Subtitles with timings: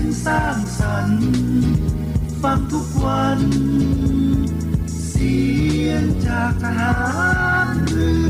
[0.00, 1.24] งสร้างสรรค์
[2.42, 3.40] ฟังทุกวัน
[5.08, 5.38] เสี
[5.86, 6.94] ยงจากทหา
[7.66, 8.29] รเรือ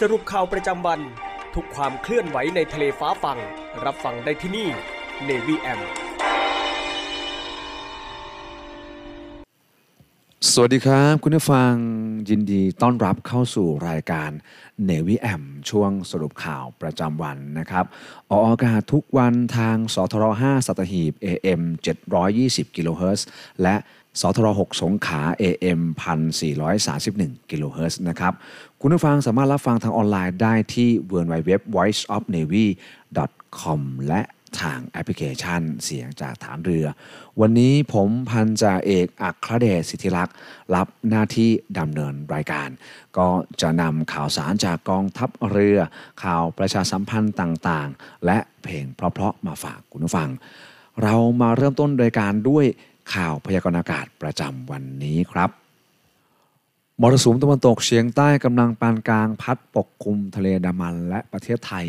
[0.00, 1.00] สรุปข่าวประจำวัน
[1.54, 3.38] ทุกความเคลื่อนไหวในทะเลฟ้าฟัง
[3.84, 4.68] รับฟังได้ที่นี่
[5.28, 5.80] Navy M
[10.52, 11.72] สวัสดีครับ คุณผู้ฟัง
[12.28, 14.30] ยินดีต้อนรับเข้าสู่รายการ
[14.88, 17.84] Navy AM ช่วงสรุปข่าวประจำวันนะครับ
[18.30, 21.62] ออกอากาศทุกวันทางสทร5สัตหีบ AM
[22.18, 23.26] 720กิโลเฮิรตซ์
[23.62, 23.76] และ
[24.20, 25.80] สทร6สงขลา AM
[26.66, 28.32] 1431กิโลเฮิรตซ์นะครับ
[28.80, 32.66] คุณผู้ฟังสามารถรับฟังทางออนไลน์ได้ที่ www voiceofnavy
[33.60, 34.22] com และ
[34.60, 36.86] ทางแอปพลิเคชันเสียงจากทหารเรือ
[37.40, 40.34] วันนี้ผมพันจ่าเอกอัครเดชสิทธิลักษ์
[40.74, 42.68] รับหน้าที่ดำเนินรายการ
[43.18, 43.28] ก็
[43.60, 45.78] จะนำข่าวสารจากกองทัพเรือ
[46.22, 50.30] ข่าวประชาสัมพันธ์ต่างๆ และเพลงเพราะๆมาฝากคุณผู้ฟัง
[51.02, 52.66] เรามาเริ่มต้นโดยการด้วย
[53.12, 55.50] ข่าวพยากรณ์อากาศประจำวันนี้ครับ
[57.00, 61.86] มรสุมตะวันตกเฉียงใต้กำลังปานกลางพัดปกคลุมทะเลดามันและประเทศไทย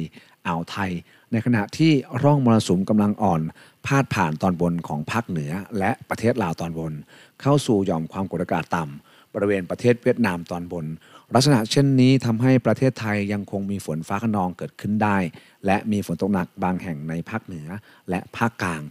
[0.47, 0.91] อ่าวไทย
[1.31, 1.91] ในขณะที่
[2.23, 3.41] ร่องมรสุมกำลังอ่อน
[3.85, 6.93] พาดผ่านตอนบนของภาคเหนือ และประเทศลาวตอนบน
[7.41, 10.85] เข้าสู่หย่อมความกดอากาศต่ำบริเวณประเทศเวียดนามตอนบน
[11.33, 15.17] ลักษณะเช่นนี้ทำให้ประเทศไทยยังคงมีฝนฟ้าขนองเกิดขึ้นได้
[15.65, 17.67] และมีฝนตกหนักบางแห่งในภาคเหนือ
[18.09, 18.81] และภาคกลาง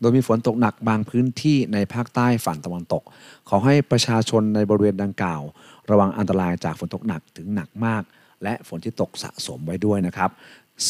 [0.00, 3.02] โดยมีฝนตกหนักบางพื้นที่ในภาคใต้ฝั่งตะวันตก
[3.48, 5.42] ขอให้ประชาชนในบริเวณดังกล่าว
[5.90, 8.02] ระวังอันตรายจากฝนตกหนักถึงหนักมาก
[8.42, 10.30] และฝนที่ตกสะสมไว้ด้วยนะครับ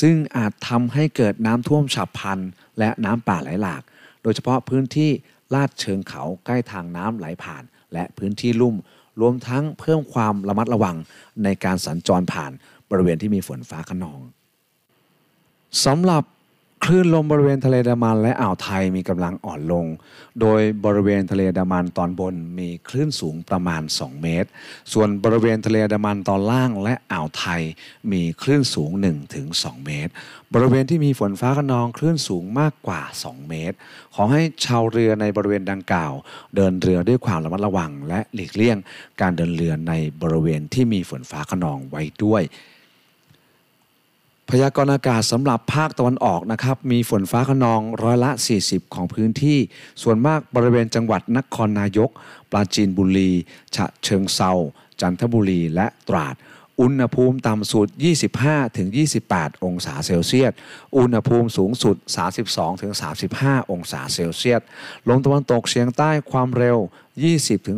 [0.00, 2.38] ซึ่งอาจทำให้เกิดน้ำท่วมฉับพลัน
[2.78, 3.82] และน้ำป่าไหลหลาก
[4.22, 5.10] โดยเฉพาะพื้นที่
[5.54, 8.76] ลาดเชิงเขาใกล้ทางน้ำไหลผ่าน และพื้นที่ลุ่ม
[9.20, 10.96] รวมทั้งเพิ่มความระมัดระวัง
[11.44, 12.52] ในการสัญจรผ่าน
[12.90, 14.20] บริเวณที่มีฝนฟ้าขนอง
[15.84, 16.24] สำหรับ
[16.84, 19.86] คลื่นลมบริเวณทะเลดามันและอ่าวไทยมีกำลังอ่อนลง
[20.40, 24.48] โดยบริเวณทะเลดามันตอนบนมีคลื่นสูงประมาณ 2 เมตร
[24.92, 27.62] ส่วนบริเวณทะเลดามันตอนล่างและอ่าวไทย
[28.12, 28.90] มีคลื่นสูง
[29.38, 30.12] 1-2 เมตร
[30.54, 33.76] บริเวณที่มีฝนฟ้าขนองคลื่นสูงมากกว่า 2 เมตร
[34.14, 36.12] ขอให้ชาวเรือในบริเวณดังกล่าว
[36.56, 38.78] เดินเรือด้วยความระมัดระวัง และหลีกเลี่ยง
[39.20, 39.92] การเดินเรือใน
[40.22, 42.44] บริเวณที่มีฝนฟ้าขนองไว้ด้วย
[44.52, 48.30] พยากรณ์อากาศสำหรับภาคตะวันออกนะครับ มีฝนฟ้าขนองร้อยละ
[48.62, 49.58] 40 ของพื้นที่
[50.02, 52.10] ส่วนมากบริเวณจังหวัดนครนายก
[52.50, 53.30] ปราจีนบุรี
[53.76, 54.52] ฉะเชิงเซา
[55.00, 56.34] จันทบุรีและตราด
[56.80, 57.86] อุณหภูมิต่ำสุด
[58.74, 60.52] 25-28 องศาเซลเซียส
[60.96, 61.96] อุณหภูมิสูงสุด
[62.78, 64.60] 32-35 องศาเซลเซียส
[65.08, 66.78] ลมตะวันตกเฉียงใต้ความเร็ว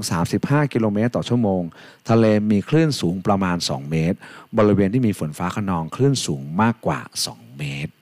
[0.04, 1.62] 20-35 กิโลเมตรต่อชั่วโมง
[2.10, 4.18] ทะเลมีคลื่นสูงประมาณ 2 เมตร
[4.58, 7.00] บริเวณที่มีฝนฟ้าขนองคลื่นสูงมากกว่า
[7.30, 7.92] 2 เมตร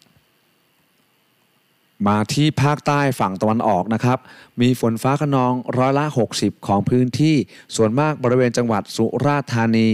[2.09, 4.19] มาที่ภาคใต้ฝั่งตะวันออกนะครับ
[4.61, 6.05] มีฝนฟ้าขนองร้อยละ
[6.37, 7.37] 60 ของพื้นที่
[7.77, 9.89] ส่วนมากบริเวณจังหวัดสุราษฎร์ธานี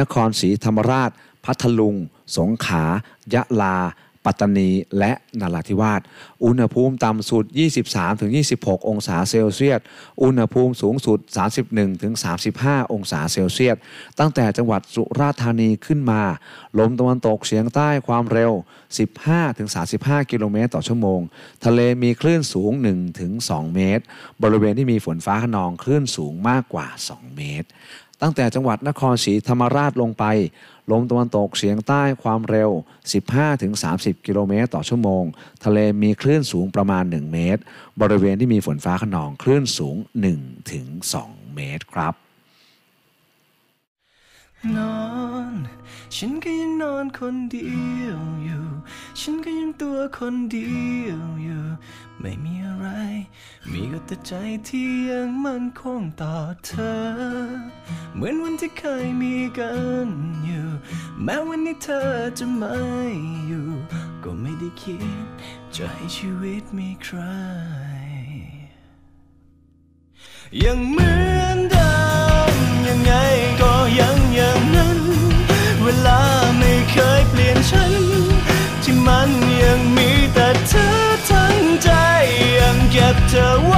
[0.00, 1.10] นครศรีธรรมราช
[1.44, 1.96] พัทลุง
[2.36, 2.84] สงขลา
[3.34, 3.76] ยะลา
[4.24, 6.00] ปัตตานีและนราธิวาส
[6.44, 7.44] อุณหภูมิต่ำสุด
[8.16, 9.80] 23-26 องศาเซลเซียส
[10.22, 11.18] อุณหภูมิสูงสุด
[12.06, 13.76] 31-35 องศาเซลเซียส
[14.18, 16.22] ตั้งแต่จังหวัดสุราษฎร์ธานีขึ้นมา
[16.78, 18.52] ลมตะวันตกเฉียงใต้ความเร็ว
[19.22, 21.20] 15-35 กิโลเมตรต่อชั่วโมง
[21.64, 22.72] ทะเลมีคลื่นสูง
[23.24, 24.04] 1-2 เมตร
[24.42, 27.68] บริเวณที่มีฝนฟ้าขนองคลื่นสูงมากกว่า 2 เมตร
[28.24, 30.24] ตั้งแต่จังหวัดนครศรีธรรมราชลงไป
[30.90, 32.70] ลมตะวันตกเฉียงใต้ความเร็ว
[33.48, 35.24] 15-30 กิโลเมตรต่อชั่วโมง
[35.64, 37.62] ทะเลมีคลื่นสูงประมาณ 1 เมตร
[38.00, 39.96] บริเวณที่มีฝนฟ้าขนองคลื่นสูง
[40.74, 42.14] 1-2 เมตรครับ
[44.76, 45.02] นอ
[45.50, 45.54] น
[46.16, 47.72] ฉันก็ยังนอนคนเดี
[48.02, 48.66] ยวอยู่
[49.20, 50.72] ฉันก็ยังตัวคนเดี
[51.06, 51.64] ยวอยู่
[52.20, 52.86] ไม่มีอะไร
[53.70, 54.32] มีก็แต่ใจ
[54.68, 56.36] ที่ยังมั่นคงต่อ
[56.66, 57.00] เธอ
[58.14, 59.72] เหมือนวันที่เคยมีกั
[60.06, 60.08] น
[60.46, 60.68] อยู่
[61.22, 62.78] แม้วันนี้เธอจะไม่
[63.48, 63.68] อยู่
[64.24, 65.26] ก็ไม่ได้คิด
[65.74, 67.18] จะให้ชีวิตมีใคร
[70.64, 71.31] ยังเหมือน
[83.32, 83.71] เ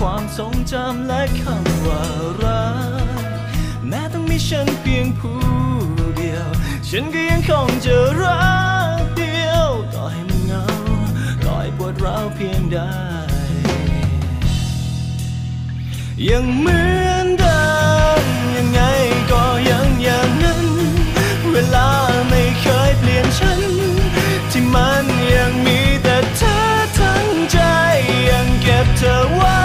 [0.00, 2.02] ความทรงจำและคำว่า
[2.42, 2.66] รั
[3.22, 3.24] ก
[3.88, 5.40] แม้ต้องมีฉันเพียงผู้
[6.16, 6.48] เดียว
[6.88, 8.40] ฉันก็ยังคงจะรั
[9.00, 10.64] กเดียว ต่อให้มันเหงา
[11.44, 12.78] ต่อให้ปวดร้าวเพียงใด
[16.28, 17.60] ยังเหมือนเดิ
[18.22, 18.24] ม
[18.56, 18.80] ยังไง
[19.30, 20.66] ก็ยังอย่างนั้น
[21.52, 21.88] เวลา
[22.28, 23.60] ไม่เคยเปลี่ยนฉัน
[24.50, 25.04] ที่มัน
[25.34, 26.56] ยังมีแต่เธอ
[26.98, 27.58] ทั้งใจ
[28.28, 29.58] ยังเก็บเธอไว้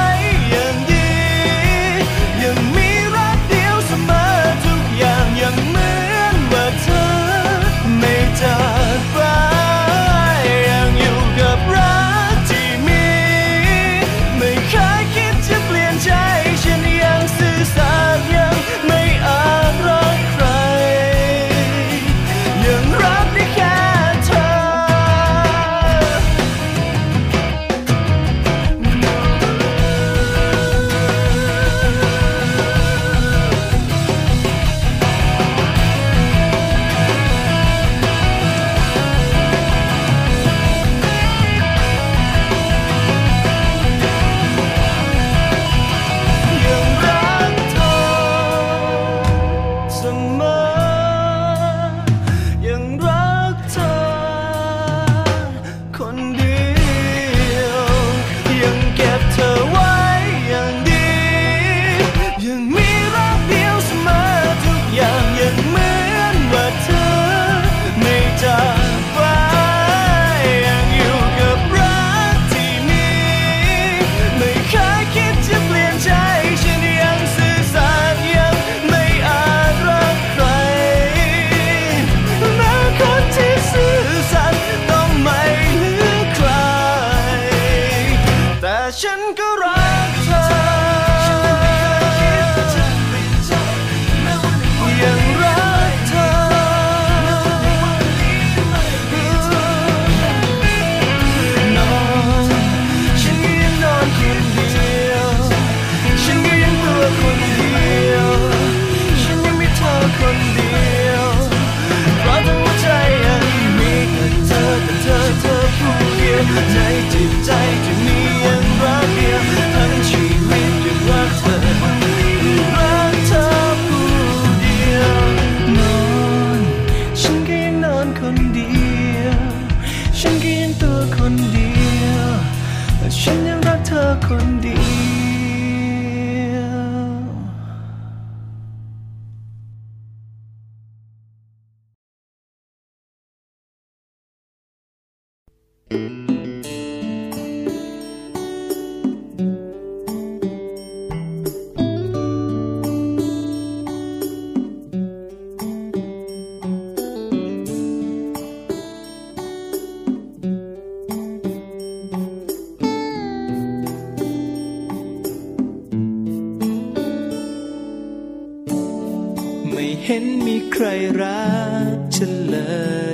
[170.18, 170.86] ห็นมีใคร
[171.22, 171.46] รั
[171.94, 172.58] กฉันเล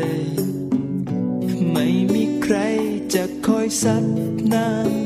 [0.08, 0.10] ย
[1.72, 2.55] ไม่มีใคร
[3.13, 4.05] จะคอยซับ
[4.53, 5.00] น้ำ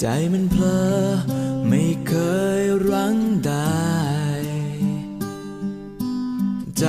[0.00, 0.82] ใจมันเพลอ
[1.68, 2.14] ไม่เค
[2.60, 3.88] ยรั้งได้
[6.78, 6.86] ใจ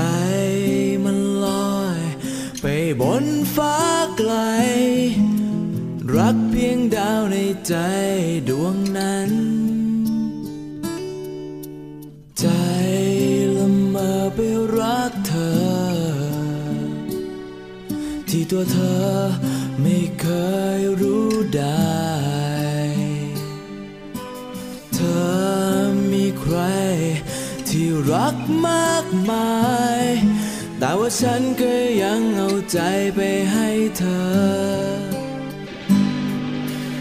[1.04, 1.48] มันล
[1.78, 2.00] อย
[2.62, 2.66] ไป
[3.02, 3.26] บน
[3.56, 3.78] ฟ้า
[4.18, 4.34] ไกล
[6.16, 7.38] รักเพียงดาวใน
[7.68, 7.76] ใจ
[8.50, 9.32] ดวงนั้น
[12.40, 12.48] ใจ
[13.56, 14.40] ละเมอไป
[14.78, 16.00] รักเธอ
[18.30, 18.78] ที่ตัวเธ
[19.16, 19.19] อ
[28.68, 29.58] มากมา
[30.02, 30.06] ย
[30.80, 31.74] แต่ว่าฉันก็
[32.04, 32.80] ยังเอาใจ
[33.16, 33.20] ไป
[33.54, 35.00] ให้เธอ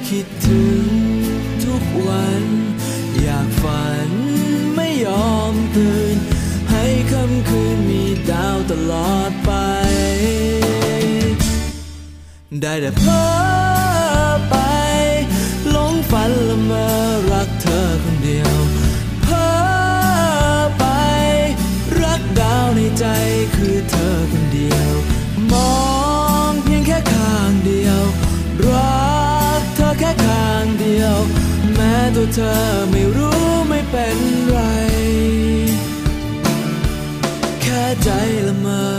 [0.09, 0.87] คิดถึง
[1.65, 2.45] ทุกวัน
[3.23, 4.11] อยากฝัน
[4.77, 6.17] ไม่ยอมตื่น
[6.71, 9.50] ให้ค่ำคืนมีดาวตลอดไป
[12.62, 13.48] ได้แต่เพ้อ
[32.35, 32.55] เธอ
[32.91, 34.19] ไม่รู้ไม่เป็น
[34.49, 34.59] ไร
[37.63, 38.09] แค่ใจ
[38.47, 38.98] ละเมอ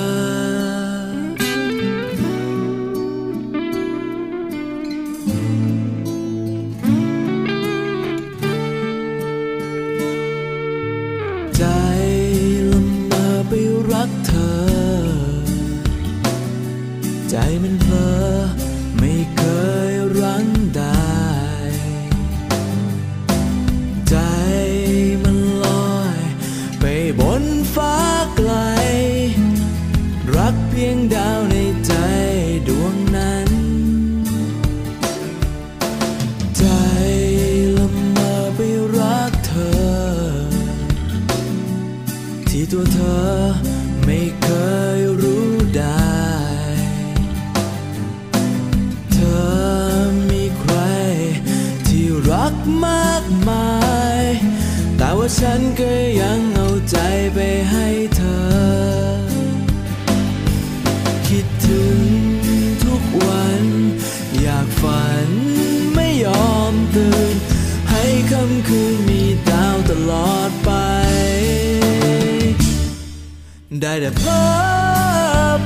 [73.83, 74.43] ได้แต่เพ้อ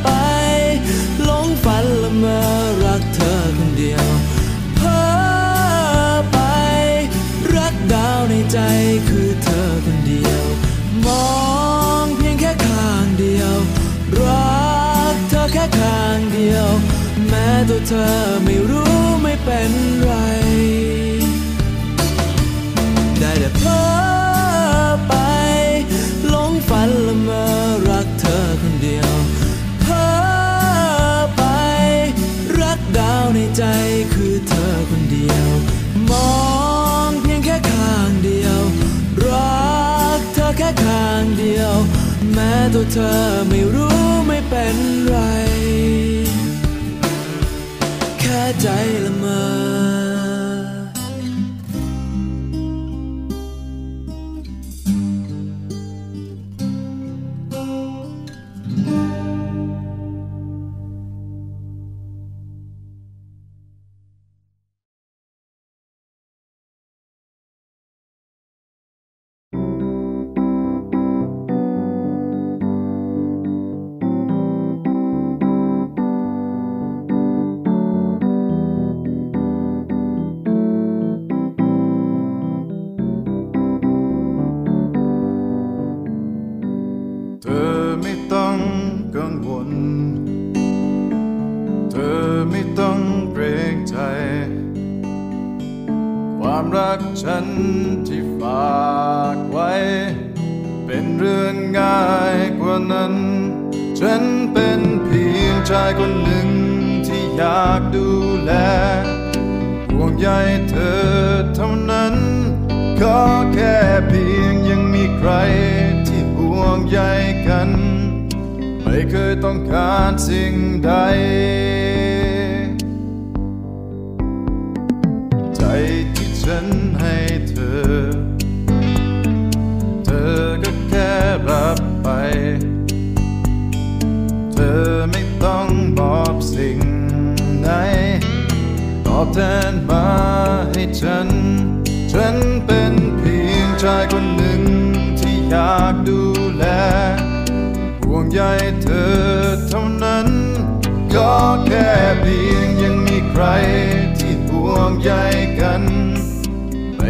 [0.04, 0.10] ไป
[1.24, 2.40] หลงฝันละเมอ
[2.84, 4.08] รักเธอคนเดียว
[4.76, 5.04] เพ้อ
[6.32, 6.40] ไป
[7.56, 8.58] รักดาวในใจ
[9.10, 10.44] คือเธอคนเดียว
[11.06, 11.28] มอ
[12.04, 13.56] งเพียงแค่ข้างเดียว
[14.22, 14.64] รั
[15.14, 16.68] กเธอแค่ข้างเดียว
[17.28, 18.12] แม้ตัวเธอ
[18.44, 19.72] ไม่รู้ไม่เป็น
[20.02, 20.12] ไร
[23.20, 24.13] ได้แต่เพ้อ
[36.14, 36.32] มอ
[37.10, 38.62] งเพียงแค่ข้างเดียว
[39.26, 39.64] รั
[40.18, 41.76] กเธอแค่ข้างเดียว
[42.34, 44.76] แม้ตัวเธอไม่รู้ไม่เป็น
[45.08, 45.18] ไร
[48.20, 48.68] แค่ใจ
[49.06, 49.73] ละเมอ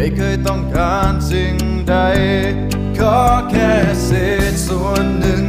[0.04, 1.56] ไม่เคยต้องการสิ่ง
[1.88, 1.94] ใด
[2.98, 3.18] ขอ
[3.50, 3.72] แค่
[4.04, 4.10] เศ
[4.50, 5.44] ษส่วนหนึ่ง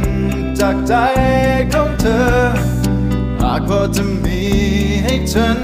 [0.60, 0.94] จากใจ
[1.72, 2.36] ของเธอ
[3.40, 4.42] หากพอจะมี
[5.04, 5.58] ให้ฉัน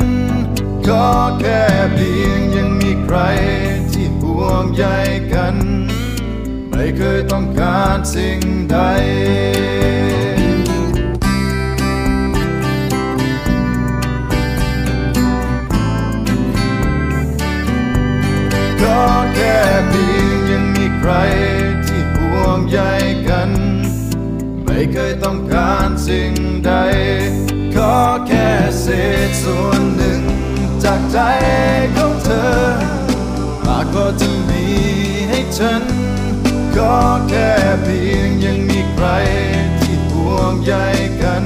[0.88, 1.06] ก็
[1.40, 1.62] แค่
[1.94, 3.18] เพียงยังมีใคร
[3.92, 4.84] ที่ห่วงใย
[5.32, 5.56] กัน
[6.70, 8.78] ไม่เคยต้องการสิ่งใด
[21.04, 21.16] ใคร
[21.86, 22.80] ที่ห่วงใย
[23.28, 23.50] กัน
[24.64, 26.32] ไม่เคยต้องการสิ่ง
[26.66, 26.72] ใด
[27.74, 28.48] ขอแค่
[28.80, 28.86] เศ
[29.28, 30.20] ษส่วนหนึ่ง
[30.84, 31.18] จากใจ
[31.96, 32.60] ของเธอ
[33.66, 34.66] มากก็จะมี
[35.28, 35.82] ให้ฉัน
[36.76, 36.96] ขอ
[37.28, 39.08] แค่เพียงยังมีใคร
[39.80, 40.74] ที่ห่วงใย
[41.22, 41.44] กัน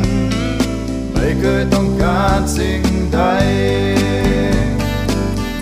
[1.12, 2.82] ไม่เคยต้องการสิ่ง
[3.14, 3.20] ใด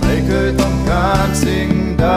[0.00, 2.08] ไม่เคยต้องการสิ่งใด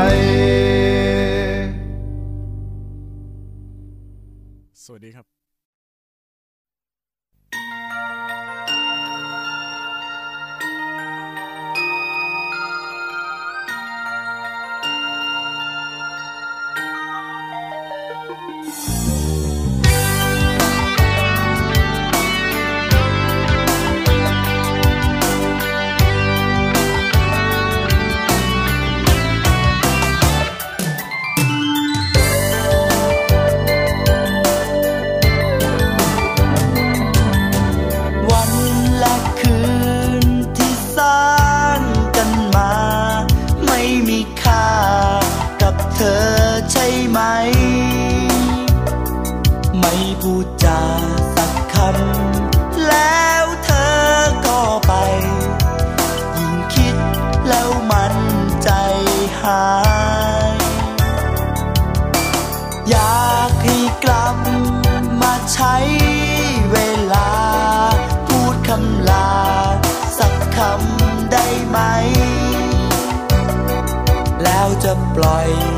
[75.17, 75.76] ปล่อย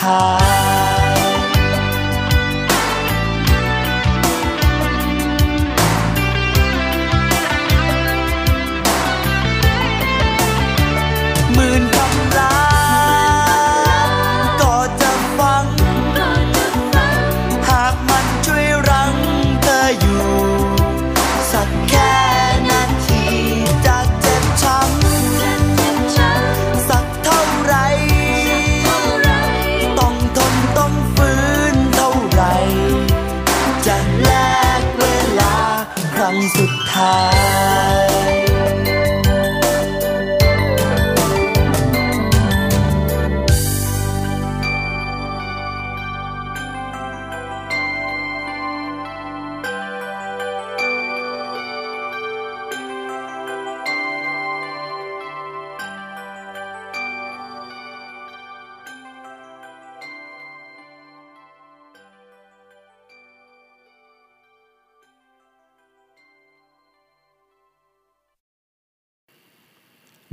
[0.00, 0.79] high.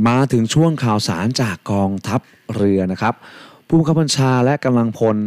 [0.07, 2.21] มาถึงช่วงข่าวสารจากกองทัพ
[2.55, 3.15] เรือนะครับ
[3.67, 5.17] ผู้บังคับบัญชาและกำลังพล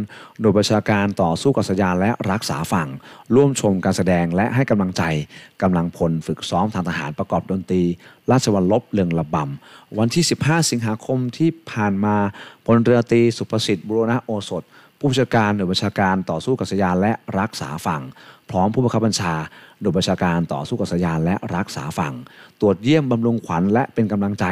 [0.41, 2.89] โดยประชาการต่อสู้กับสยาญและรักษาฝั่ง
[3.35, 5.03] ร่วมชมการแสดงและให้กำลังใจ
[5.61, 7.83] กำลังพลฝึกซ้อมทางทหารประกอบดนตรี
[8.31, 12.15] ราชวัลลบเรืองระบำ วันที่ 15 สิงหาคมที่ผ่านมา
[12.65, 14.63] พลเรือตรีสุประสิทธิ์บุรณะโอสถ
[14.97, 18.01] ผู้บัญชาการหน่วยประชาการต่อสู้กับสยาญและรักษาฝั่ง
[18.49, 19.33] พร้อมผู้บังคับบัญชา
[19.81, 22.13] โดยประชาการต่อสู้กับสยานและรักษาฝั่ง
[22.61, 24.45] ตรวจเยี่ยมบำรุงขวัญและเป็นกำลังใจ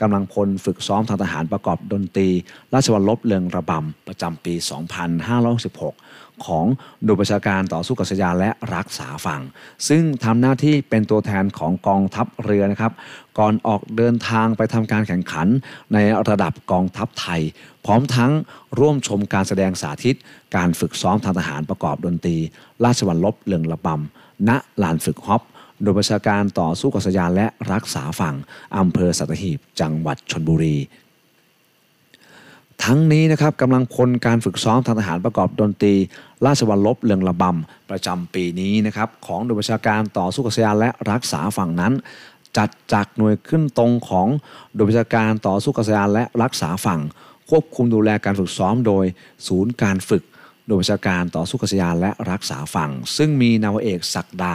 [0.00, 2.28] กำลังพลฝึกซ้อมทางทหารประกอบดนตรี
[2.74, 4.54] ราชวัลลบเรืองระบำประจำปี
[5.30, 6.66] 2516ของ
[7.04, 9.42] โดยประชาการต่อสู้กับสยานและรักษาฝั่ง
[9.88, 12.92] ซึ่งทำหน้าที่เป็นตัวแทนของกองทัพเรือนะครับ
[13.38, 15.48] ก่อนออกเดินทางไปทำการแข่งขัน
[15.92, 17.40] ในระดับกองทัพไทย
[17.84, 18.32] พร้อมทั้ง
[18.78, 20.16] ร่วมชมการแสดงสาธิต
[20.56, 22.36] การฝึกซ้อมทางทหารประกอบดนตรี
[22.84, 24.50] ราชวัลลบเรืองระบำ ณ
[24.82, 25.42] ลานฝึกฮอป
[25.82, 28.34] โดยประชาการต่อสู้กับสยานและรักษาฝั่ง
[28.76, 30.76] อำเภอสัตหีบ จังหวัดชนบุรี
[32.84, 35.94] ทั้งนี้นะครับกำลังพลการฝึกซ้อมทางทหารประกอบดนตรี
[36.46, 41.92] ราชวัลลบเรืองระบำประจำปีนี้นะครับของโดยประชาการต่อสู้กับสยานและรักษาฝั่งนั้น
[42.56, 44.28] จัดจากหน่วยขึ้นตรงของ
[44.74, 47.00] โดยประชาการต่อสู้กับสยานและรักษาฝั่ง
[47.48, 49.04] ควบคุมดูแลการฝึกซ้อมโดย
[49.46, 50.22] ศูนย์การฝึก
[50.70, 54.54] โดยประชาการต่อสู้กับสยานและรักษาฝั่ง ซึ่งมีนาวาเอกศักดา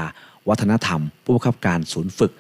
[0.49, 2.32] วัฒนธรรม ผู้บังคับการศูนย์ฝึก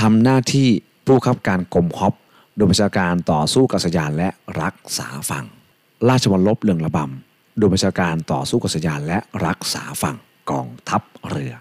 [0.00, 0.68] ทำหน้าที่
[1.04, 2.14] ผู้บังคับการกรมฮอป
[2.56, 4.28] โดยประชาการต่อสู้กับสยานและ
[4.62, 5.46] รักษาฝั่ง
[6.08, 10.16] ราชวัลลบเรืองระบำโดยประชาการต่อสู้กับสยานและรักษาฝั่ง
[10.50, 11.54] กองทัพเรือ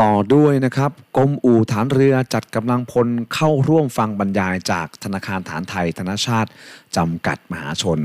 [0.00, 6.50] ต่อด้วยนะครับกรมอู่ฐานเรือจัดกำลังพลเข้าร่วมฟังบรรยายจากธนาคารฐานไทยธนชาติ
[6.96, 7.98] จำกัดมหาชน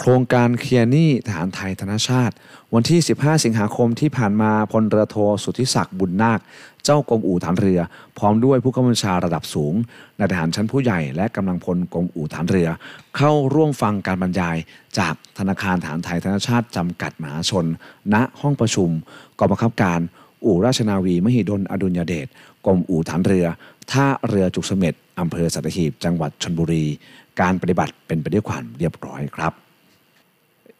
[0.00, 2.34] โครงการเคลียร์หนี้ฐานไทยธนชาติ
[2.74, 6.40] วันที่ 15 สิงหาคมที่ผ่านมาพลเรือโทสุทธิศักดิ์บุญนาค
[6.84, 7.80] เจ้ากรมอู่ฐานเรือ
[8.18, 9.74] พร้อมด้วยผู้กำกับชาระดับสูง
[10.18, 12.68] นายทหารชั้นผู้ใหญ่และกำลังพลกรมอู่ฐานเรือ
[13.16, 14.56] เข้าร่วมฟังการบรรยาย
[14.98, 17.66] จากธนาคารฐานไทยธนชาติจำกัดมหาชน
[18.14, 18.90] ณห้องประชุม
[19.38, 20.00] กองบังคับการ
[20.44, 22.26] อู่ราชนาวีมหิดลอดุลยเดช
[22.66, 23.46] กรมอู่ฐานเรือ
[23.92, 26.84] ท่าเรือจุกเสม็ดอำเภอสัตหีบจังหวัดชนบุรี
[27.40, 29.67] การปฏิบัติเป็นไปด้วยความเรียบร้อยครับ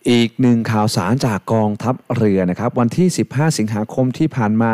[0.06, 4.72] อีกหนึ่งข่าวสารจากกองทัพเรือนะครับวันที่ 15 สิงหาคมที่ผ่านมา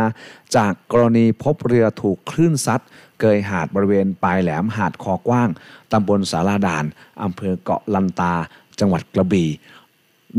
[0.57, 2.81] จากกรณีพบเรือถูกคลื่นซัด
[3.21, 5.49] เกยหาดบริเวณปลายแหลมหาดคอกว้าง
[5.93, 6.85] ตำบลสาราด่าน
[7.23, 8.33] อำเภอเกาะลันตา
[8.81, 9.51] จังหวัดกระบี่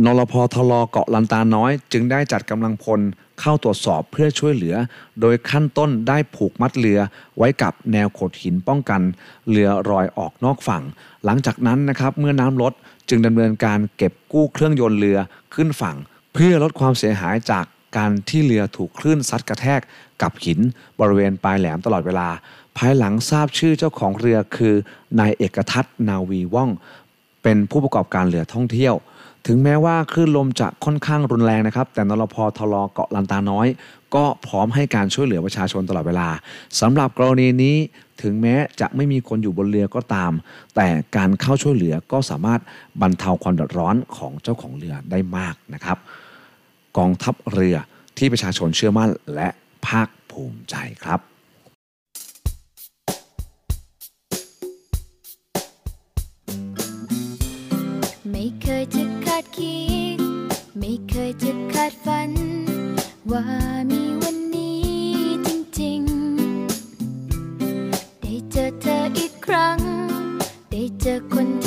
[0.05, 2.99] นรพทลเกาะลันตาน้อย จึงได้จัดกำลังพล
[3.39, 4.75] เข้าตรวจสอบเพื่อช่วยเหลือ
[5.21, 6.99] โดยขั้นต้นได้ผูกมัดเรือ
[7.37, 9.01] ไว้กับแนวโขดหินป้องกัน
[9.49, 10.83] เรือรอยออกนอกฝั่ง
[11.25, 12.73] หลังจากนั้นนะครับเมื่อน้ำลด
[13.09, 15.19] จึงดำเนินการเก็บกู้เครื่องยนต์เรือ
[15.53, 15.97] ขึ้นฝั่ง
[16.33, 17.65] เพื่อลดความเสียหายจาก
[17.97, 19.81] การที่เรือถูกคลื่นซัดกระแทก
[20.21, 20.59] กับหิน
[20.99, 22.29] บริเวณปลายแหลมตลอดเวลา
[22.77, 24.73] ภายหลังทราบชื่อเจ้าของเรือคือ
[25.19, 26.69] นายเอกทัศนาวีว่อง
[27.43, 28.95] เป็นผู้ประกอบการเรือท่องเที่ยว
[29.47, 33.67] ถึงแม้ว่าคลื่นลมจะค่อนข้างรุนแรงนะครับ แต่นรพทลเกาะลันตาน้อย
[34.15, 36.29] ก็พร้อมให้การช่วยเหลือประชาชนตลอดเวลา
[36.79, 37.75] สำหรับกรณีนี้
[38.21, 40.31] ถึงแม้จะไม่มีคนอยู่บนเรือก็ตาม
[40.75, 42.61] แต่การเข้าช่วยเหลือก็สามารถ
[43.01, 45.97] บรรเทาความเดือดร้อนของเจ้าของเรือได้มากนะครับ
[46.97, 47.77] กองทัพเรือ
[48.17, 49.49] ที่ประชาชนเชื่อมั่นและ
[49.87, 51.19] ภาคภูมิใจครับ
[58.31, 59.79] ไม่เคยจะคาดคิ
[60.15, 60.17] ด
[60.79, 62.31] ไม่เคยจะคาดฝัน
[63.31, 63.43] ว่า
[71.05, 71.64] จอคน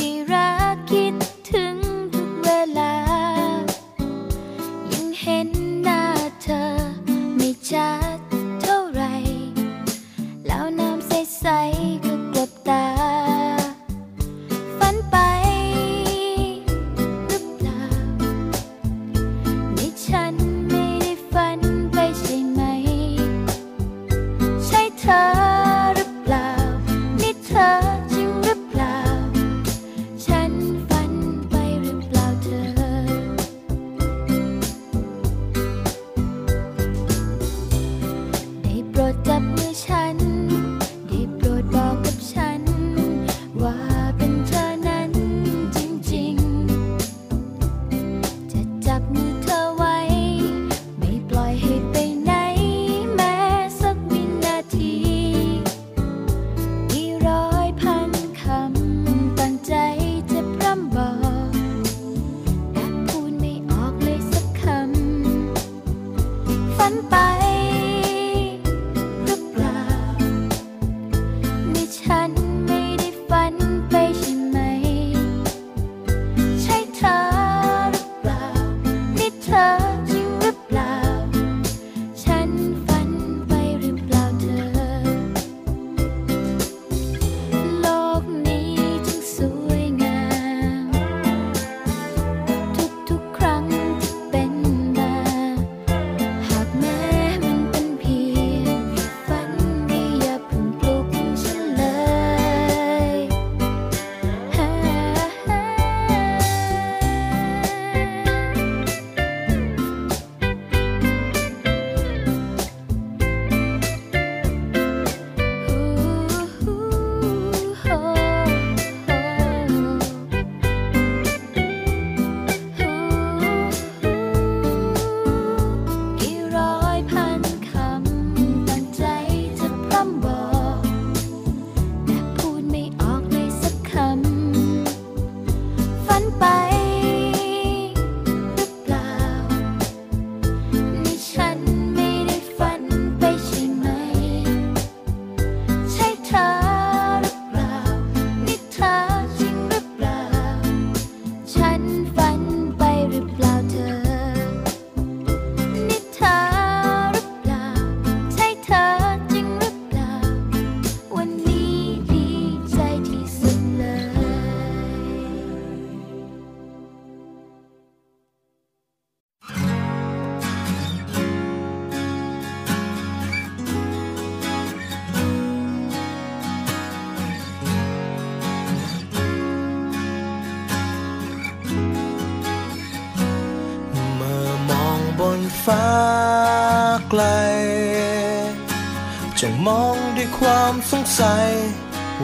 [189.68, 191.48] มองด้วยความสงสัย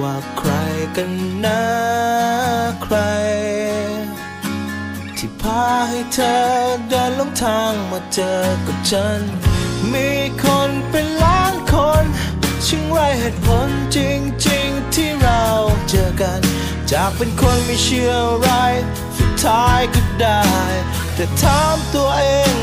[0.00, 0.52] ว่าใคร
[0.96, 1.10] กัน
[1.44, 1.62] นะ
[2.82, 2.96] ใคร
[5.16, 6.36] ที่พาให้เธอ
[6.88, 9.20] เดินลงทางมาเจอกับฉัน
[9.92, 10.08] มี
[10.42, 12.04] คนเป็นล้านคน
[12.66, 15.44] ช่างไรเหตุผลจริงๆที่เรา
[15.88, 16.40] เจอกัน
[16.92, 18.50] จากเป็นคนไม่เชื่ออะไร
[19.18, 20.44] สุดท้ายก็ได้
[21.14, 22.54] แต่ถามตัวเอง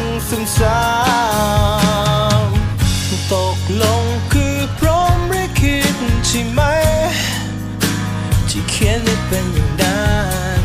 [0.58, 4.04] ซ้ำๆตกลง
[5.62, 6.62] คิดใช่ไหม
[8.50, 10.02] ที่เขียนได้เป็นอย่างนั้
[10.58, 10.60] น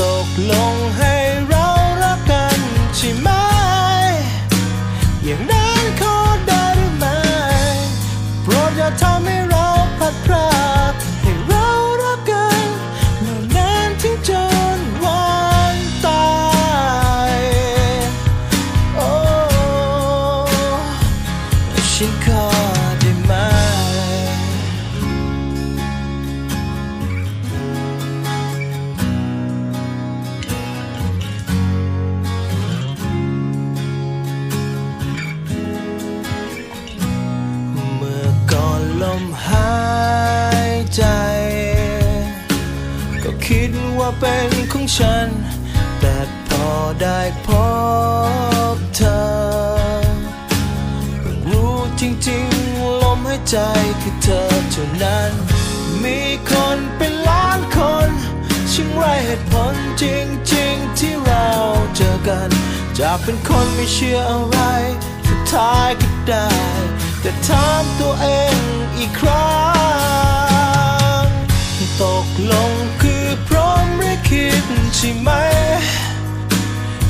[0.00, 1.14] ตกลงให้
[1.48, 1.66] เรา
[2.02, 2.58] รักกัน
[2.96, 3.28] ใช่ไหม
[5.24, 6.16] อย่างนั้นขอ
[6.46, 7.18] ได้หรือไม่
[8.42, 9.66] โปรดอย่าทำให้เรา
[9.98, 10.48] พัดพลา
[10.89, 10.89] ด
[43.32, 45.28] ก็คิดว่าเป็นของฉัน
[46.00, 46.16] แต่
[46.48, 46.68] พอ
[47.02, 47.48] ได้พ
[48.74, 49.20] บเธอ
[51.50, 53.56] รู้จริงๆลมหายใจ
[54.02, 55.32] คือเธอเท่านั้น
[56.02, 56.18] มี
[56.50, 58.10] คนเป็นล้านคน
[58.72, 61.48] ช่างไรเหตุผลจริงๆที่เรา
[61.96, 62.48] เจอกัน
[62.98, 64.58] จากเป็นคนไม่เชื่ออะไร
[65.26, 66.48] สุดท้ายก็ได้
[67.20, 68.58] แต่ถามตัวเอง
[68.98, 69.80] อีกครั้ง
[72.02, 74.64] ตกลงคือ พร้อมหรือคิด
[74.94, 75.30] ใช่ไหม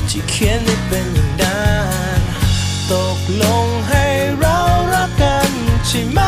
[0.09, 1.63] ที่เขียนได้เป็นอย่างนั้
[2.19, 2.21] น
[2.91, 4.05] ตกลงให้
[4.39, 4.57] เรา
[4.93, 5.51] รักกัน
[5.87, 6.19] ใช่ไหม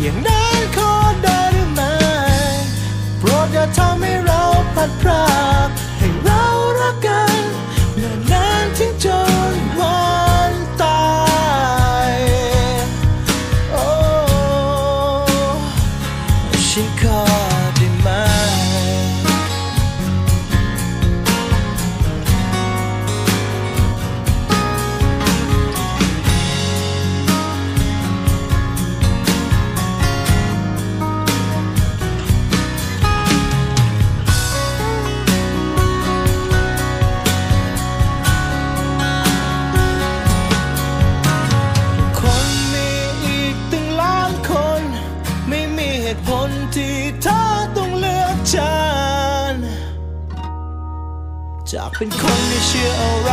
[0.00, 0.92] อย่างนั้นขอ
[1.22, 1.94] ได้หรือไม่
[3.18, 4.42] โปรดอย่าทำให้เรา
[4.74, 5.26] พัดพรา
[5.66, 6.44] กให้เรา
[6.80, 7.42] รักกัน
[7.92, 9.06] เมื่อนานถึงจ
[9.54, 10.00] นวั
[10.50, 53.32] นตายากเป็นคนที่เชื่ออะไร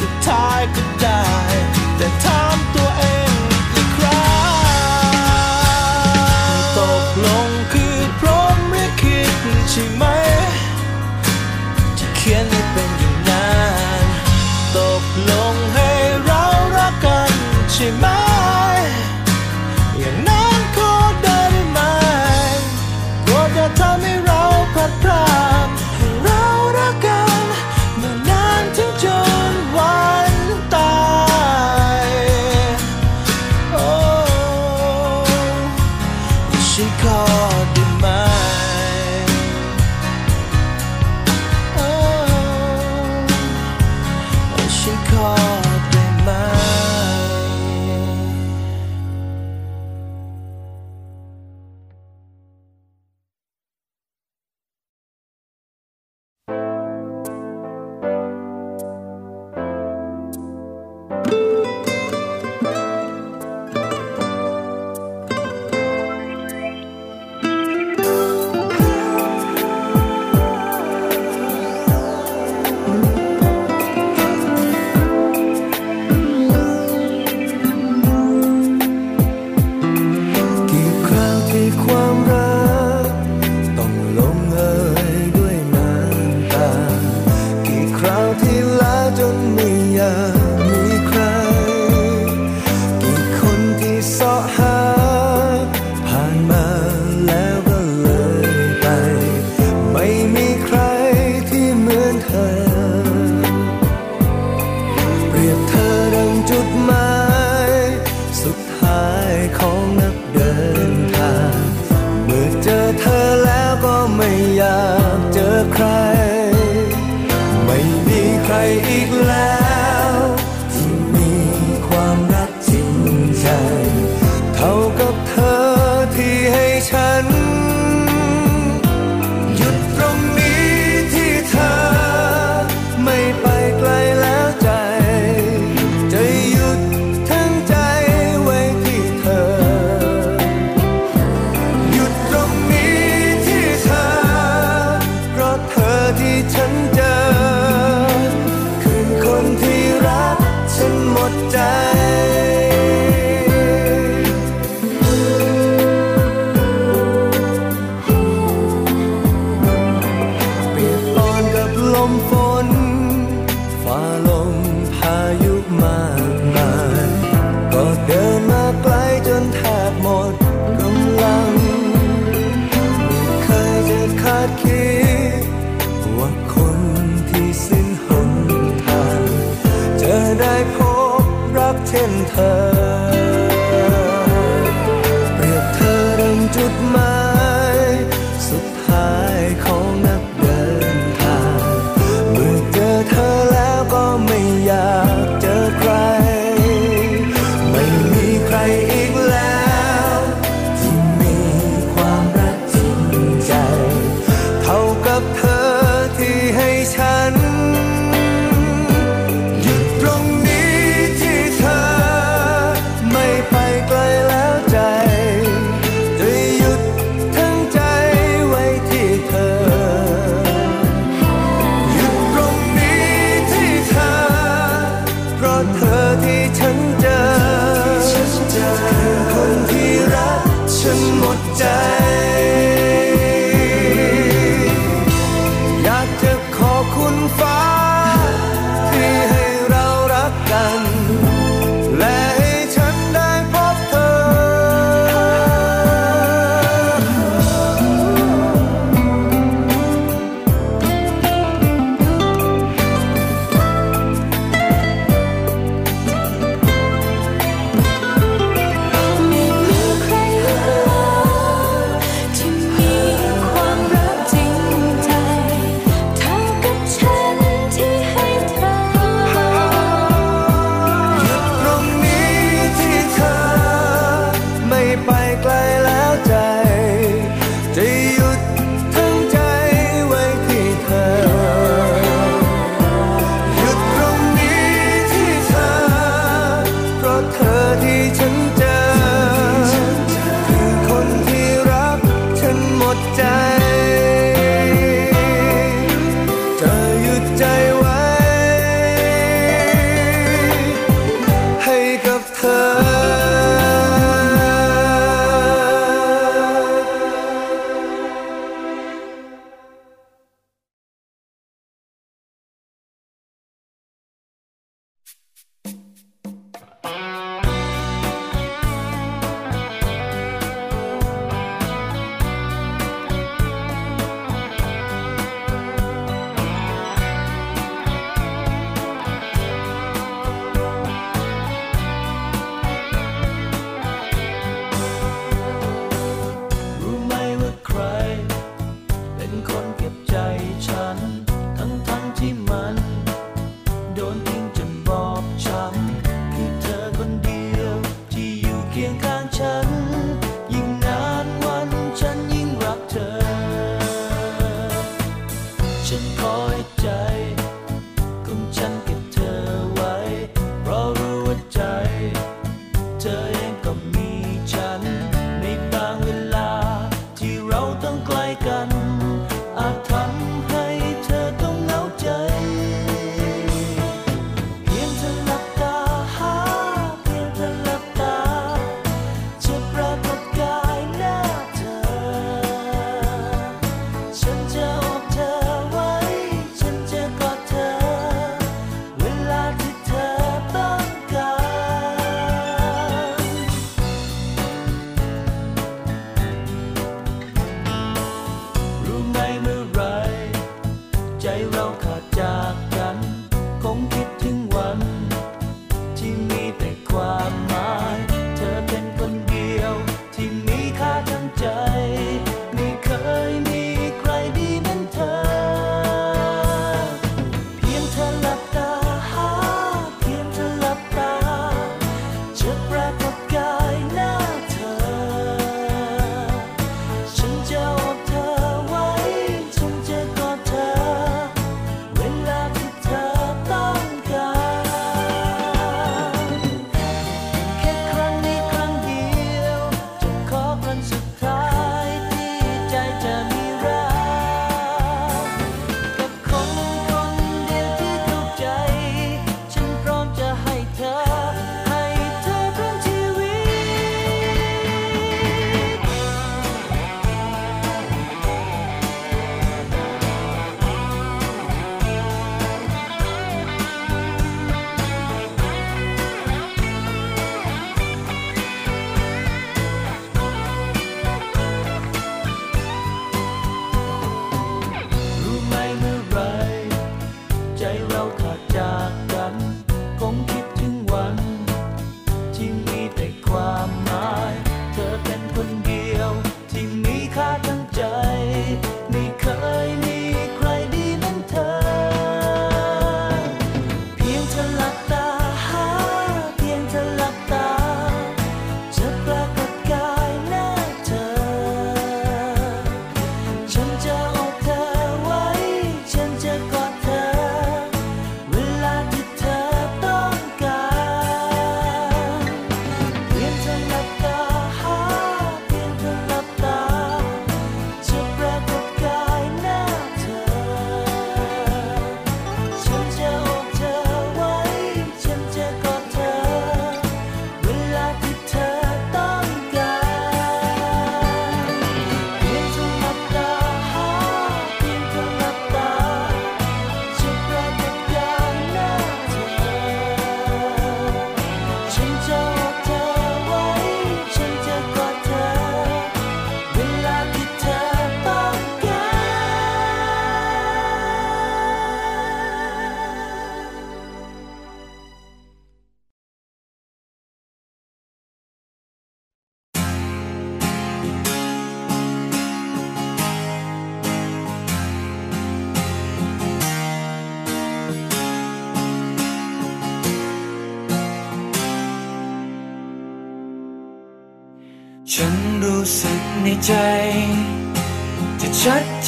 [0.00, 1.24] สุดท้ายก็ได้
[1.96, 3.32] แต่ถามตัวเอง
[3.74, 4.26] อีกครั้
[5.06, 9.32] งตกลงคือพร้อมหรือคิด
[9.70, 10.04] ใช่ไหม
[11.98, 12.46] ที่เขียน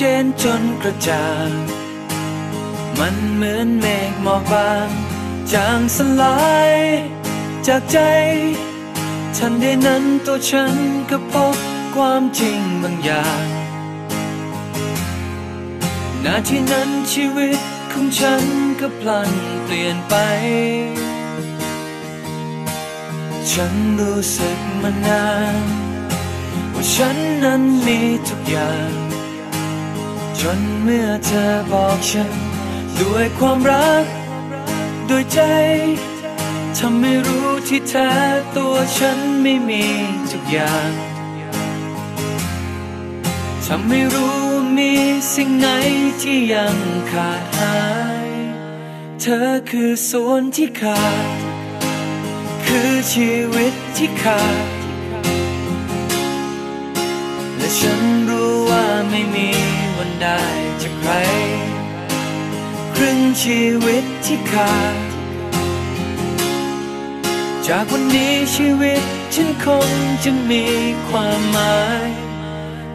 [0.00, 1.50] เจนจนกระจ่าง
[2.98, 4.88] มันเหมือนเมฆหมอกบาง
[5.52, 6.38] จางสลา
[6.70, 6.74] ย
[7.66, 7.98] จากใจ
[9.36, 10.76] ทันใดนั้นตัวฉัน
[11.10, 11.56] ก็พบ
[11.94, 13.46] ความจริงบางอย่าง
[16.24, 17.58] นาทีนั้นชีวิต
[17.92, 18.44] ของฉัน
[18.80, 19.30] ก็พลัน
[19.64, 20.14] เปลี่ยนไป
[23.50, 25.56] ฉันรู้สึกมานาน
[26.72, 29.07] ว่าฉันนั้นมีทุกอย่าง
[30.42, 32.32] จนเมื่อเธอบอกฉัน
[33.00, 34.04] ด้วยความรัก
[35.08, 35.40] ด้วยใจ
[36.78, 38.12] ทำให้รู้ที่แท้
[38.56, 39.84] ตัวฉันไม่มี
[40.30, 40.90] ทุกอย่าง
[43.66, 44.38] ทำให้รู้
[44.78, 44.92] มี
[45.34, 45.66] สิ่งไหน
[46.22, 46.76] ที่ยัง
[47.10, 47.78] ขาดหา
[48.26, 48.28] ย
[49.20, 51.26] เธอคือส่วนที่ขาด
[52.66, 54.66] คือชีวิตที่ขาด
[57.56, 59.77] และฉันรู้ว่าไม่มี
[60.22, 60.42] ได้
[60.82, 61.12] จากใคร
[62.94, 64.96] ครึ่งชีวิตที่ขาด
[67.66, 69.02] จากวันนี้ชีวิต
[69.34, 69.90] ฉันคง
[70.24, 70.64] จะมี
[71.08, 72.10] ความหมาย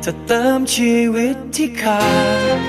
[0.06, 2.04] จะเติมชีวิตที่ขา
[2.58, 2.60] ด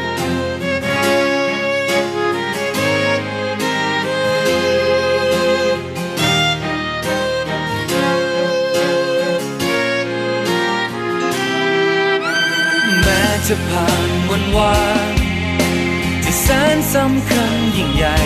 [13.02, 14.03] แม้จะผ่าน
[14.36, 14.78] วันวา
[15.12, 15.14] น
[16.22, 18.18] ที่แสนสำคัญยิ่งใหญ่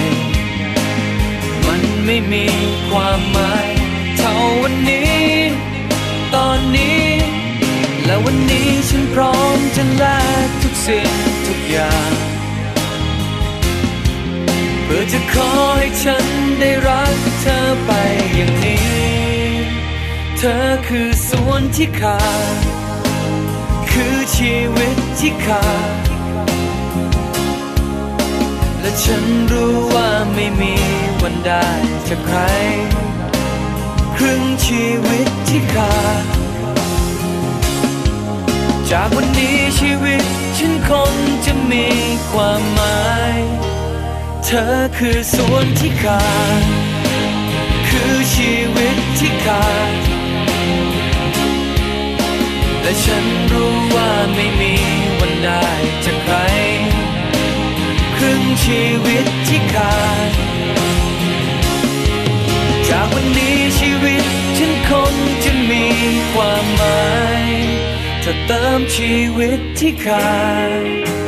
[1.67, 2.47] มันไม่มี
[2.91, 3.69] ความหมาย
[4.19, 5.23] เท่าวันนี้
[6.35, 7.07] ตอนนี้
[8.05, 10.05] และวันนี้ฉันพร้อมจะแล
[10.47, 11.13] กทุกสิ่ง
[11.47, 12.13] ทุกอย่าง
[14.85, 16.27] เพื่อจะขอให้ฉัน
[16.61, 17.91] ได้รักเธอไป
[18.37, 18.89] อย่างนี้
[20.39, 22.21] เธอคือส่วนที่ขา
[22.55, 22.57] ด
[23.91, 25.98] คือชีวิตที่ขาด
[29.05, 30.75] ฉันรู้ว่าไม่มี
[31.23, 31.69] วันได้
[32.09, 32.39] จากใคร
[34.17, 36.25] ครึ่งชีวิตที่ขาด
[38.91, 40.25] จากวันนี้ชีวิต
[40.59, 41.87] ฉันคงจะมี
[42.31, 43.37] ความหมาย
[44.45, 46.27] เธอคือส่วนที่ขา
[46.61, 46.63] ด
[47.89, 49.95] คือชีวิตที่ขาด
[52.83, 54.78] และฉันรู้ว่าไม่มี
[58.73, 59.99] ชีวิตที่ขา
[60.31, 60.33] ด
[62.89, 64.23] จากวันนี้ชีวิต
[64.57, 65.15] ฉันคง
[65.45, 65.85] จะมี
[66.33, 67.09] ความหมา
[67.43, 67.47] ย
[68.25, 70.31] ถ้าเติมชีวิตที่ขา
[70.83, 71.28] ด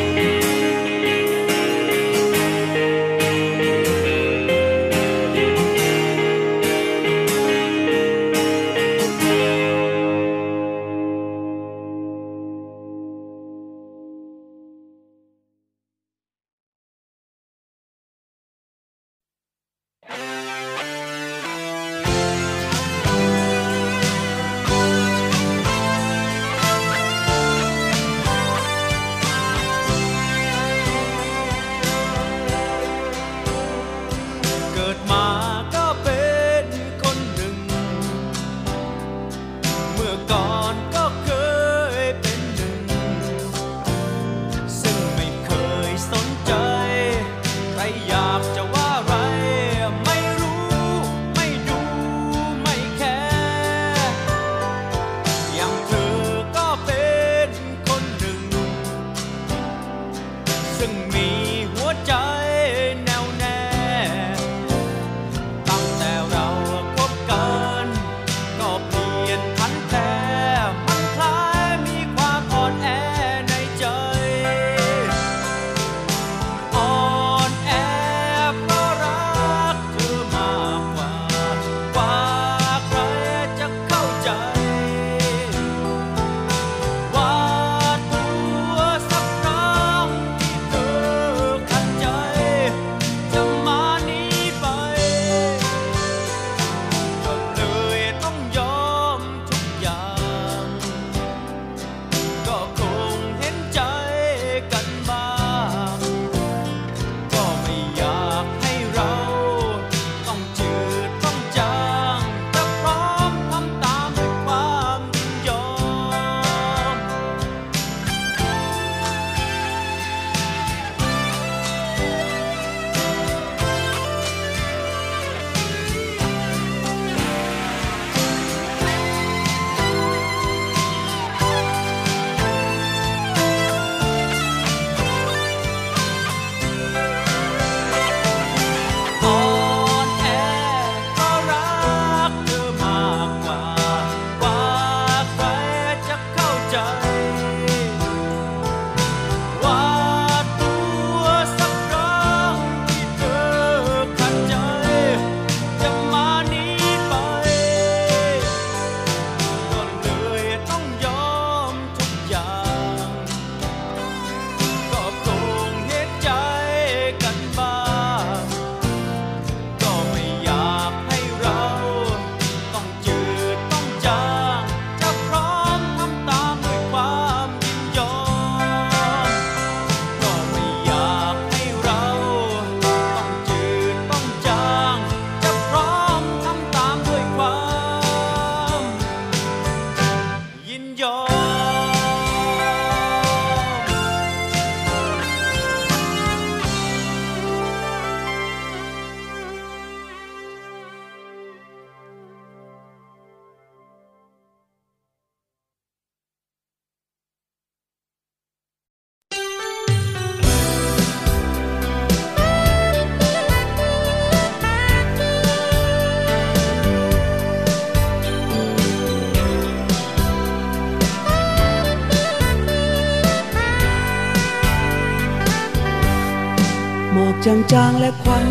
[227.47, 228.49] จางๆและควัน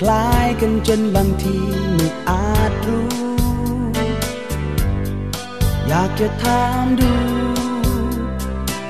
[0.00, 1.56] คล้ายกันจนบางที
[1.94, 3.08] ไม่อาจรู้
[5.88, 7.12] อยากจะถามดู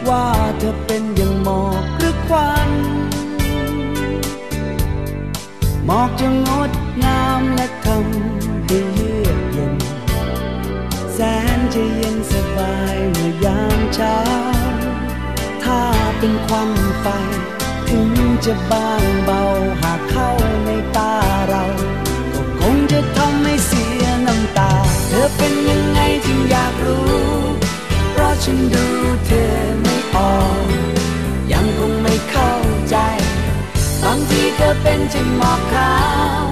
[0.09, 0.27] ว่า
[0.59, 2.71] เธอเป็นอย่างหมอกหรือควัน
[5.87, 6.71] หมอกจะงด
[7.05, 9.75] งามและทำให้เยือกเย็น
[11.13, 11.19] แส
[11.57, 14.19] นจะเย็นสบายเมื่อยามเช้า
[15.65, 15.81] ถ้า
[16.19, 16.71] เป็นควัน
[17.03, 17.09] ไฟ
[17.95, 19.43] ถึงจะบางเบา
[19.83, 20.31] หากเข้า
[20.65, 21.13] ในตา
[21.49, 21.65] เรา
[22.35, 24.73] ก็คงจะทำให้เสียน้ำตา
[25.09, 27.15] เธอเป็นยังไงจึงอยากรู้
[28.11, 28.87] เพราะฉันดู
[29.27, 30.67] เธอไม่ออก
[31.53, 32.53] ยังคงไม่เข้า
[32.91, 32.97] ใจ
[34.03, 35.95] บางทีเธอเป็นเช่นหมอกขา
[36.41, 36.43] ว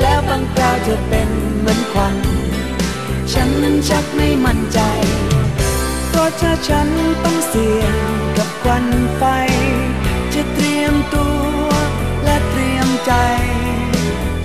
[0.00, 1.28] แล้วบางคราวเธอเป็น
[1.60, 2.16] เหมือนควัน
[3.32, 4.80] ฉันนั้นชักไม่มั่นใจ
[6.08, 6.88] เพราะถ้าฉัน
[7.24, 7.96] ต้องเสี่ยง
[8.36, 8.86] กับควัน
[9.18, 9.24] ไฟ
[10.36, 11.28] จะเตรียมตั
[11.58, 11.66] ว
[12.24, 13.12] และเตรียมใจ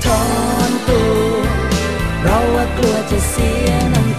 [0.06, 0.24] ถอ
[0.70, 1.24] นตัว
[2.20, 4.11] เพราะว่ากลัวจะเสียน้ำ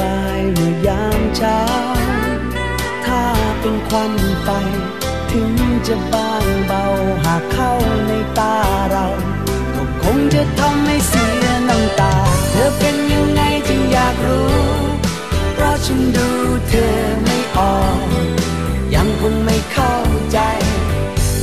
[0.00, 1.60] บายเมื่อยามเช้า
[3.06, 3.22] ถ้า
[3.60, 4.48] เป็นควันไฟ
[5.32, 5.52] ถึง
[5.86, 6.84] จะบางเบา
[7.24, 7.72] หากเข้า
[8.06, 8.56] ในตา
[8.90, 9.06] เรา
[9.74, 12.14] ก็คงจะทำให้เสียน้ำตา
[12.50, 14.54] เธอเป็นยังไงจึงอยากรู้
[15.54, 16.28] เพราะฉันดู
[16.68, 16.94] เธอ
[17.24, 18.08] ไม่ออก
[18.94, 19.94] ยังคงไม่เข้า
[20.32, 20.38] ใจ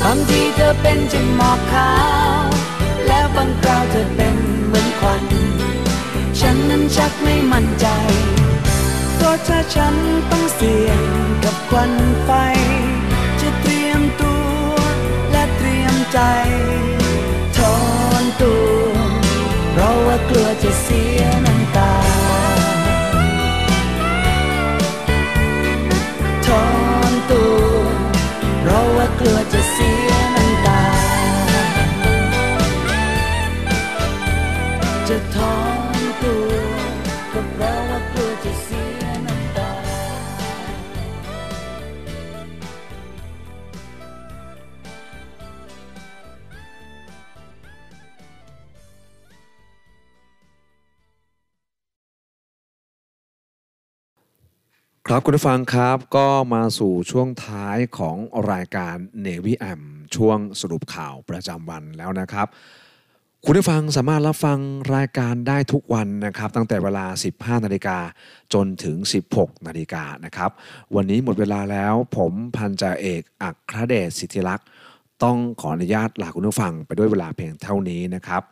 [0.02, 1.92] บางทีเธอเป็นเช่นหมอกขา
[2.42, 2.46] ว
[3.08, 4.36] แล้วบางคราวเธอเป็น
[4.68, 5.24] เหมือนควัน
[6.40, 7.88] ฉันนั้นชักไม่มั่นใจ
[9.48, 9.96] ถ้าฉัน
[10.32, 11.02] ต้องเสี่ยง
[11.44, 12.30] กับควันไฟ
[13.42, 14.36] จะเตรียมตั
[14.72, 14.74] ว
[15.32, 16.20] และเตรียมใจ
[17.58, 17.78] ถอ
[18.22, 18.94] นตัว
[19.72, 21.43] เพราะว่ากลัวจะเสีย
[55.16, 58.18] ครับคุณผู้ฟังครับก็มาสู่ช่วงท้ายของ
[58.52, 58.96] รายการ
[59.26, 59.82] Navy AM
[60.16, 62.48] ช่วงสรุปข่าวประจำวันแล้วนะครับ
[63.46, 64.60] คุณผู้ฟังสามารถรับฟัง
[64.96, 67.06] รายการได้ทุกวันนะครับ ตั้งแต่เวลา
[67.36, 67.98] 15 นาฬิกา
[68.54, 68.96] จนถึง
[69.32, 70.52] 16 นาฬิกานะครับ
[70.96, 74.68] วันนี้หมดเวลาแล้วผมพันจ่าเอกอัครเดชสิทธิลักษณ์
[75.24, 78.44] ต้องขออนุญาตลาคุณผู้ฟังไปด้วยเวลาเพียงเท่านี้นะครับ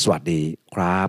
[0.00, 0.40] สวัสดี
[0.74, 1.08] ครับ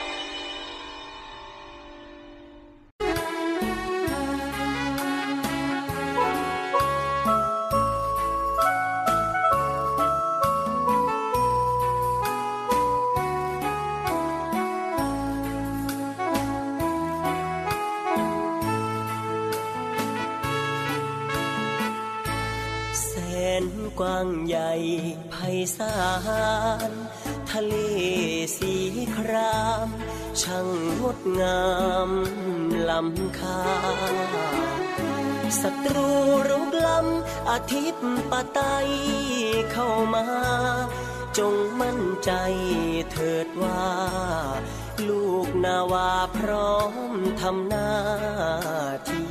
[24.03, 24.73] กว้างใหญ่
[25.29, 25.35] ไพ
[25.77, 25.95] ศา
[26.89, 26.91] ล
[27.51, 27.75] ทะเล
[28.57, 28.75] สี
[29.15, 29.87] คราม
[30.41, 30.67] ช่าง
[31.01, 31.63] งดงา
[32.07, 32.09] ม
[32.89, 33.61] ล้ำค่า
[35.61, 36.09] ศัตรู
[36.49, 38.59] รุกล้ำอาทิตย์ปะไต
[39.71, 40.25] เข้ามา
[41.37, 42.31] จงมั่นใจ
[43.11, 43.87] เถิดว่า
[45.09, 46.75] ลูกนาวาพร้อ
[47.11, 47.91] มทำหน้า
[49.09, 49.30] ที่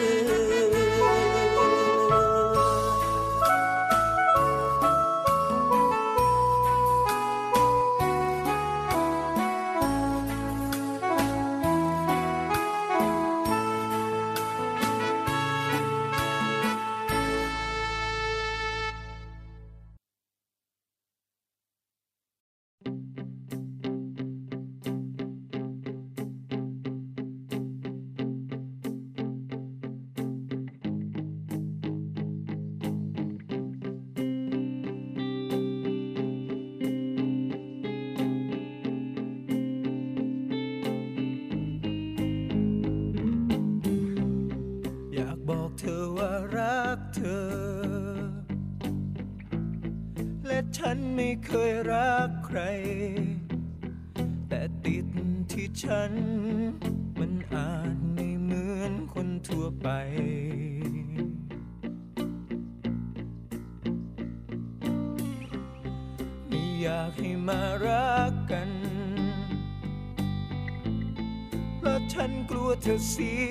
[51.45, 52.59] เคยรักใคร
[54.49, 55.07] แต่ติด
[55.51, 56.13] ที่ฉัน
[57.19, 59.87] มันอาจไม่เหมือนคนทั่วไป
[66.47, 68.69] ไม่อยากให้มารักกัน
[71.77, 73.33] เพราะฉันกลัวเธอเสี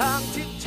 [0.00, 0.57] ก็ท